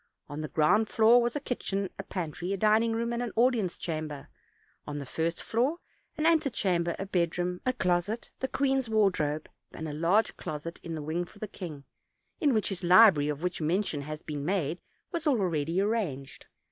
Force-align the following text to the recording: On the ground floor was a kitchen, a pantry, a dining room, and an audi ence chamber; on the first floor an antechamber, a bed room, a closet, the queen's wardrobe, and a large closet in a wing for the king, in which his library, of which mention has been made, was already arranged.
On 0.27 0.41
the 0.41 0.47
ground 0.47 0.89
floor 0.89 1.21
was 1.21 1.35
a 1.35 1.39
kitchen, 1.39 1.87
a 1.99 2.03
pantry, 2.03 2.51
a 2.53 2.57
dining 2.57 2.93
room, 2.93 3.13
and 3.13 3.21
an 3.21 3.31
audi 3.37 3.59
ence 3.59 3.77
chamber; 3.77 4.29
on 4.87 4.97
the 4.97 5.05
first 5.05 5.43
floor 5.43 5.77
an 6.17 6.25
antechamber, 6.25 6.95
a 6.97 7.05
bed 7.05 7.37
room, 7.37 7.61
a 7.67 7.73
closet, 7.73 8.31
the 8.39 8.47
queen's 8.47 8.89
wardrobe, 8.89 9.47
and 9.73 9.87
a 9.87 9.93
large 9.93 10.35
closet 10.37 10.79
in 10.81 10.97
a 10.97 11.03
wing 11.03 11.23
for 11.25 11.37
the 11.37 11.47
king, 11.47 11.83
in 12.39 12.51
which 12.51 12.69
his 12.69 12.83
library, 12.83 13.27
of 13.29 13.43
which 13.43 13.61
mention 13.61 14.01
has 14.01 14.23
been 14.23 14.43
made, 14.43 14.81
was 15.11 15.27
already 15.27 15.79
arranged. 15.79 16.47